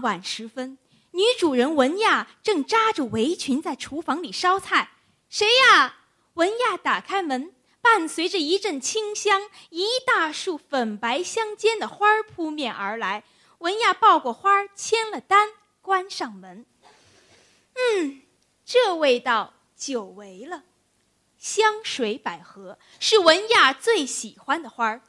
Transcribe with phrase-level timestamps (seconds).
[0.00, 0.78] 晚时分，
[1.12, 4.90] 女主人文亚正扎着围裙在厨房里烧菜。
[5.28, 5.96] 谁呀？
[6.34, 13.24] 文亚打开门，伴随着一阵清香，一大束粉白相间的花儿扑面而来。
[13.58, 15.50] 文亚抱过花儿，签了单，
[15.82, 16.64] 关上门。
[17.74, 18.22] 嗯，
[18.64, 20.62] 这味道久违了。
[21.38, 25.00] 香水百合是文亚最喜欢的花儿。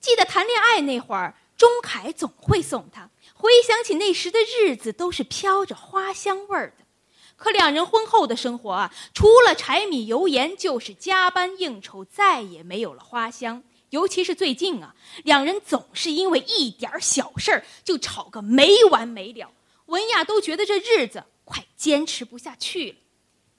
[0.00, 3.10] 记得谈恋爱那会儿，钟凯总会送她。
[3.34, 6.84] 回想起那时的日子，都是飘着花香味儿的。
[7.36, 13.62] 可两人婚后的生活啊，除了柴米油盐，就是加班应酬，再也没有了花香。
[13.90, 14.94] 尤其是最近啊，
[15.24, 19.52] 两人总是因为一点小事儿就吵个没完没了。
[19.86, 22.96] 文亚都觉得这日子快坚持不下去了。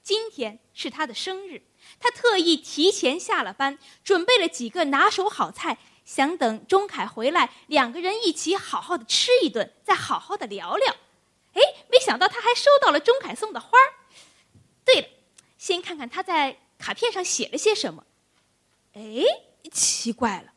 [0.02, 1.62] 今天是他的生日，
[1.98, 5.78] 他特意提前下了班，准备了几个拿手好菜。
[6.10, 10.92] 想等钟凯回来，两个人一起好好的吃一顿，再好好的聊聊。
[11.52, 13.94] 哎，没想到他还收到了钟凯送的花儿。
[14.84, 15.06] 对了，
[15.56, 18.04] 先看看他在卡片上写了些什么。
[18.94, 19.22] 哎，
[19.70, 20.52] 奇怪了，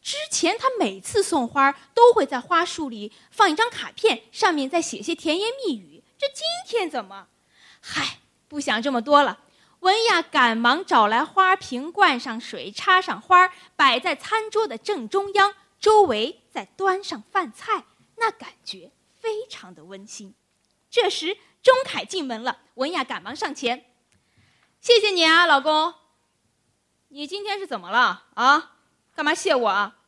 [0.00, 6.02] 之前他每次送花都会在花束里放一张卡片，上面再写些甜言蜜语。
[6.16, 7.28] 这今天怎么？
[7.82, 9.40] 嗨，不想这么多了。
[9.86, 17.84] 文雅赶忙找来花瓶，灌上水，插上花，摆在餐桌的正中央，周围再端上饭菜，
[18.16, 20.34] 那感觉非常的温馨。
[20.90, 23.84] 这时，钟凯进门了，文雅赶忙上前
[24.82, 25.94] ：“谢谢你啊，老公。
[27.10, 28.72] 你今天是怎么了啊？
[29.14, 29.98] 干嘛谢我啊？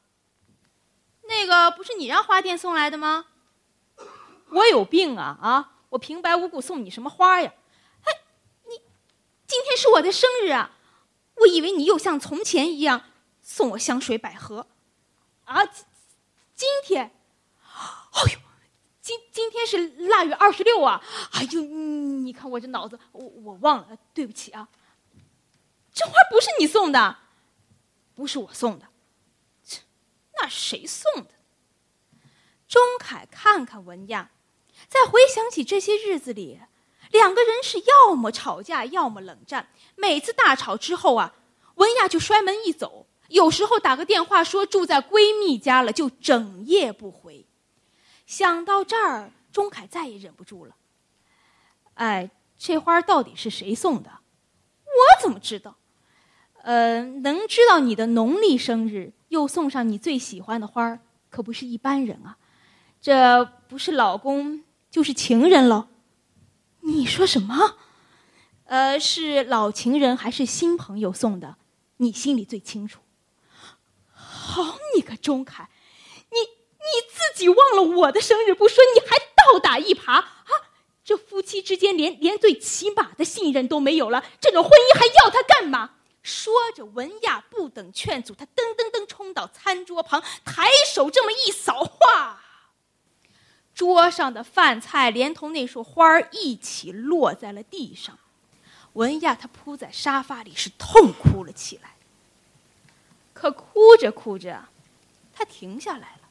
[1.28, 3.26] 那个不是你让花店送来的吗？
[4.50, 5.72] 我有病啊啊！
[5.90, 7.52] 我平白无故送你什么花呀？”
[9.48, 10.76] 今天是我的生日啊！
[11.36, 13.06] 我以为你又像从前一样
[13.40, 14.66] 送我香水百合，
[15.44, 15.64] 啊，
[16.54, 17.16] 今天，
[17.62, 18.38] 哎呦，
[19.00, 21.02] 今今天是腊月二十六啊！
[21.32, 24.68] 哎呦，你看我这脑子，我我忘了，对不起啊。
[25.94, 27.16] 这花不是你送的，
[28.14, 28.86] 不是我送的，
[29.64, 29.80] 切，
[30.34, 31.30] 那谁送的？
[32.68, 34.30] 钟凯看看文亚，
[34.88, 36.60] 再回想起这些日子里。
[37.10, 39.68] 两个人是要么吵架，要么冷战。
[39.96, 41.34] 每次大吵之后啊，
[41.76, 43.06] 文亚就摔门一走。
[43.28, 47.44] 有时候打个电话说住在闺蜜家了，就整夜不回。
[48.26, 50.74] 想到这儿，钟凯再也忍不住了。
[51.94, 54.10] 哎，这花到底是谁送的？
[54.84, 55.76] 我怎么知道？
[56.62, 60.98] 呃，能知道你的农历生日，又送上你最喜欢的花
[61.30, 62.36] 可不是一般人啊。
[63.00, 65.86] 这不是老公，就是情人喽。
[66.88, 67.76] 你说什么？
[68.64, 71.56] 呃，是老情人还是新朋友送的？
[71.98, 73.00] 你心里最清楚。
[74.10, 75.68] 好你个钟凯，
[76.30, 80.24] 你你自己忘了我的生日不说，你还倒打一耙啊！
[81.04, 85.90] 这夫妻之间连连最起码的信任都没有了，这种婚姻还要他干嘛？
[86.22, 92.42] 说着，文亚不等劝阻，他噔噔噔冲到餐桌旁，抬手这么一扫，哗！
[93.78, 98.18] 桌上的饭菜连同那束花儿一起落在了地上，
[98.94, 101.94] 文亚她扑在沙发里是痛哭了起来。
[103.32, 104.64] 可哭着哭着，
[105.32, 106.22] 她停下来了，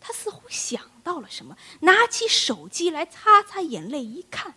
[0.00, 4.56] 她似乎想到了什么，拿起手机来擦擦眼泪，一看，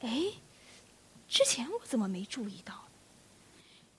[0.00, 0.34] 哎，
[1.26, 2.88] 之前我怎么没注意到？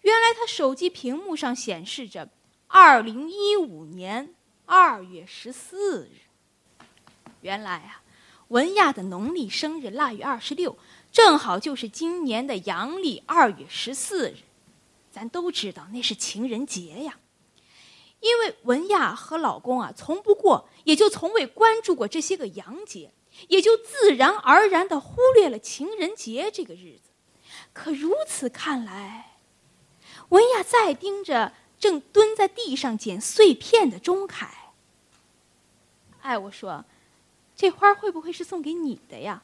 [0.02, 2.30] 原来她手机屏幕上显示着
[2.68, 4.36] 二零一五年
[4.68, 6.22] 二月十四日。
[7.42, 8.02] 原来啊，
[8.50, 10.78] 文亚的农历生日腊月二十六，
[11.12, 14.38] 正好就是今年的阳历二月十四日。
[15.12, 17.18] 咱都知道那是情人节呀。
[18.20, 23.12] 因为文亚和老公啊，从不过，也就从未关注过这些个洋节，
[23.48, 27.10] 也就自然而然的忽略了情人节这个日子。
[27.74, 29.38] 可如此看来，
[30.30, 34.72] 文亚再盯着正蹲在地上捡碎片的钟凯，
[36.22, 36.86] 哎，我说。
[37.62, 39.44] 这花会不会是送给你的呀？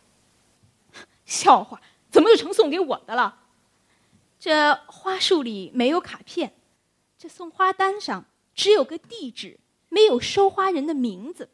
[1.23, 1.79] 笑话，
[2.09, 3.43] 怎么又成送给我的了？
[4.39, 6.59] 这花束里没有卡片，
[7.19, 8.25] 这送花单上
[8.55, 9.59] 只有个地址，
[9.89, 11.51] 没有收花人的名字。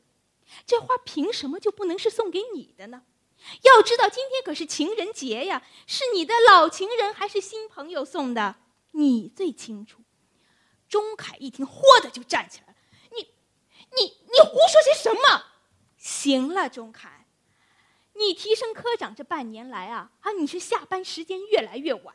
[0.66, 3.04] 这花凭什么就不能是送给你的呢？
[3.64, 8.56] 要知道今天可是情人节呀，是你的老情人还是新朋友送的，
[8.92, 10.02] 你最清楚。
[10.88, 12.76] 钟凯一听，豁的就站起来了
[13.12, 13.28] ：“你，
[13.98, 15.48] 你，你胡说些什么？”
[16.04, 17.26] 行了，钟凯，
[18.16, 22.14] 你提升科长这半年来啊啊，你是下班时间越来越晚，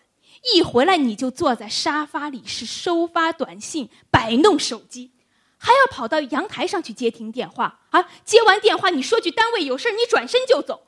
[0.52, 5.12] 一回来你就坐在沙发里是收发短信、摆弄手机，
[5.56, 8.11] 还要跑到阳台上去接听电话啊！
[8.26, 10.87] 接完电话，你说句单位有事你转身就走。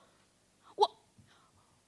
[0.74, 0.86] 我，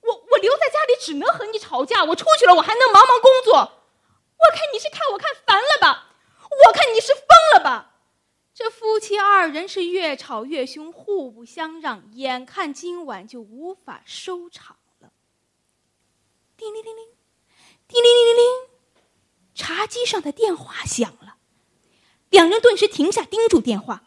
[0.01, 2.05] 我，我留在家里只能和你吵架。
[2.05, 3.53] 我出去了，我还能忙忙工作。
[3.55, 6.09] 我看你是看我看烦了吧？
[6.67, 7.91] 我看你是疯了吧？
[9.13, 15.13] 这二人是越吵越凶，互不相让，眼看今晚就无法收场了。
[16.57, 17.05] 叮铃铃铃，
[17.87, 18.71] 叮铃铃铃铃，
[19.55, 21.37] 茶几上的电话响了。
[22.31, 24.05] 两人顿时停下，盯住电话。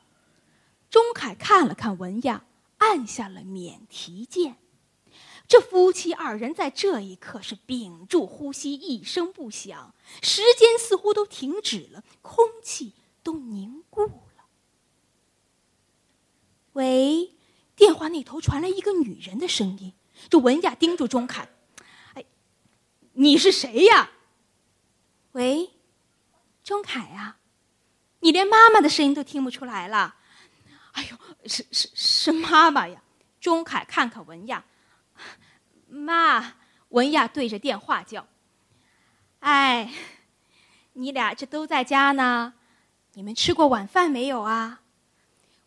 [0.90, 2.44] 钟凯看了看文亚，
[2.80, 4.57] 按下了免提键。
[5.48, 9.94] 这夫妻二人在这一刻是屏住呼吸，一声不响。
[10.24, 14.10] 时间似乎都停止了，空气都凝固了。
[16.74, 17.31] 喂，
[17.74, 19.94] 电话那头传来一个女人的声音。
[20.29, 21.50] 这文雅盯住钟凯
[22.15, 22.23] ：“哎，
[23.12, 24.12] 你是谁呀
[25.33, 25.71] ？”“喂，
[26.63, 27.39] 钟凯啊。”
[28.21, 30.15] 你连妈妈的声音都听不出来了，
[30.94, 33.01] 哎呦，是是是妈妈呀！
[33.41, 34.63] 钟凯看看文雅，
[35.89, 36.53] 妈，
[36.89, 38.25] 文雅对着电话叫
[39.41, 39.94] ：“哎，
[40.94, 42.53] 你俩这都在家呢？
[43.13, 44.81] 你们吃过晚饭没有啊？”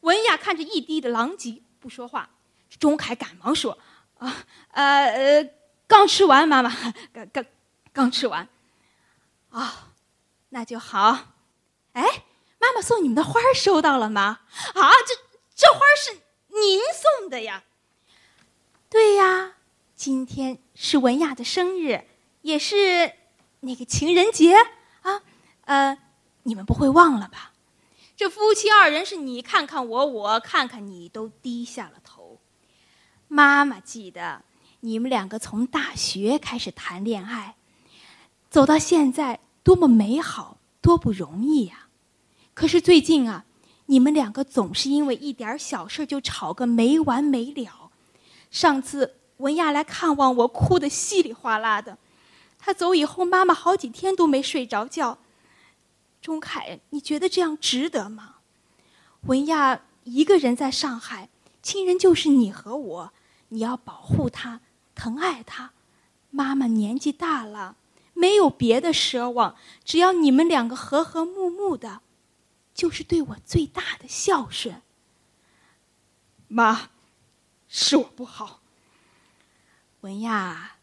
[0.00, 2.30] 文雅看着一地的狼藉，不说话。
[2.78, 3.78] 钟凯赶忙说
[4.18, 5.50] ：“啊，呃呃，
[5.86, 6.70] 刚吃完，妈妈，
[7.12, 7.44] 刚刚
[7.92, 8.48] 刚吃完。
[9.50, 9.92] 啊，
[10.50, 11.34] 那就好。
[11.92, 12.24] 哎。”
[12.60, 14.40] 妈妈送你们的花收到了吗？
[14.74, 15.14] 啊，这
[15.54, 16.80] 这花是您
[17.20, 17.62] 送的呀？
[18.90, 19.54] 对呀，
[19.94, 22.04] 今天是文亚的生日，
[22.42, 23.12] 也是
[23.60, 24.56] 那个情人节
[25.02, 25.22] 啊。
[25.66, 25.96] 呃，
[26.42, 27.52] 你们不会忘了吧？
[28.16, 32.17] 这夫妻二人是你看看我，我看看你，都低下了头。
[33.28, 34.42] 妈妈记得
[34.80, 37.56] 你们两个从大学开始谈恋爱，
[38.50, 41.88] 走到现在，多么美好，多不容易呀！
[42.54, 43.44] 可是最近啊，
[43.86, 47.90] 你们两个总是因为一点小事就吵个没完没了。
[48.50, 51.98] 上次文亚来看望我，哭得稀里哗啦的。
[52.58, 55.18] 他走以后，妈妈好几天都没睡着觉。
[56.20, 58.36] 钟凯，你觉得这样值得吗？
[59.22, 61.28] 文亚一个人在上海，
[61.62, 63.12] 亲人就是你和我，
[63.48, 64.60] 你要保护他，
[64.94, 65.72] 疼爱他。
[66.30, 67.76] 妈妈年纪大了，
[68.12, 72.02] 没有别的奢望，只要你们两个和和睦睦的。
[72.74, 74.82] 就是对我最大的孝顺。
[76.46, 76.90] 妈，
[77.68, 78.60] 是我不好。
[80.02, 80.76] 文亚，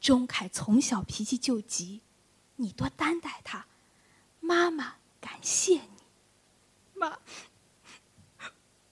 [0.00, 2.00] 钟凯从小脾气就急，
[2.56, 3.66] 你多担待他。
[4.38, 5.90] 妈妈感谢你。
[6.94, 7.18] 妈，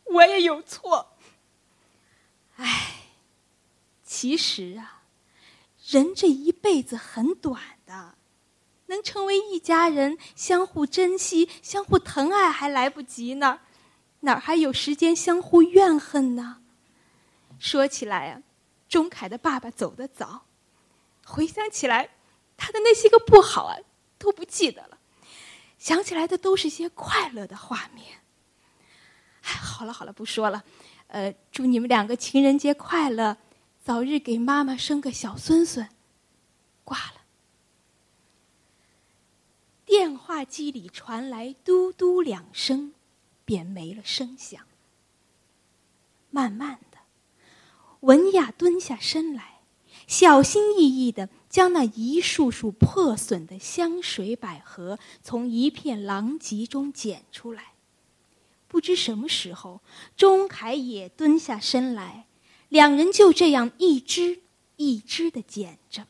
[0.07, 1.14] 我也有错。
[4.25, 5.03] 其实啊，
[5.87, 8.15] 人这一辈子很短的。
[8.87, 13.61] 能成为一家人，相互珍惜、相互疼爱还来不及呢，
[14.21, 16.63] 哪还有时间相互怨恨呢？
[17.59, 18.41] 说起来啊，
[18.89, 20.47] 钟凯的爸爸走得早，
[21.27, 22.09] 回想起来，
[22.57, 23.77] 他的那些个不好啊，
[24.17, 24.97] 都不记得了，
[25.77, 28.21] 想起来的都是些快乐的画面。
[29.43, 30.65] 哎，好了好了，不说了，
[31.09, 33.37] 呃，祝你们两个情人节快乐，
[33.85, 35.87] 早日给妈妈生个小孙孙。
[36.85, 37.21] 挂了。
[39.85, 42.95] 电话机里传来嘟嘟两声，
[43.45, 44.63] 便没了声响。
[46.31, 46.97] 慢慢的，
[48.01, 49.61] 文雅蹲下身来，
[50.07, 57.75] 小心翼翼的将那一束束破损的香水百合从一片狼藉中捡出来。
[58.67, 59.83] 不知什么时候，
[60.17, 62.27] 钟凯也蹲下身来，
[62.75, 64.41] 两人就这样一只
[64.75, 66.09] 一只的捡着。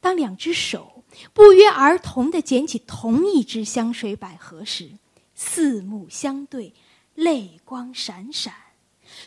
[0.00, 1.02] 当两只手。
[1.32, 4.90] 不约而同的捡起同一只香水百合时，
[5.34, 6.74] 四目相对，
[7.14, 8.54] 泪光闪闪。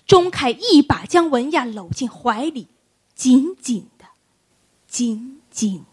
[0.05, 2.67] 钟凯一把将文亚搂进怀里，
[3.15, 4.05] 紧紧的，
[4.87, 5.83] 紧紧。